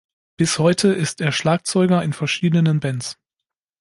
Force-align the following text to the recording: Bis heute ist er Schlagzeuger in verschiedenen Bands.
Bis 0.35 0.57
heute 0.57 0.87
ist 0.87 1.21
er 1.21 1.31
Schlagzeuger 1.31 2.01
in 2.01 2.11
verschiedenen 2.13 2.79
Bands. 2.79 3.19